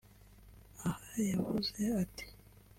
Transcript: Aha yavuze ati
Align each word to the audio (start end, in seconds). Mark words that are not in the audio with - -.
Aha 0.89 1.09
yavuze 1.31 1.79
ati 2.03 2.25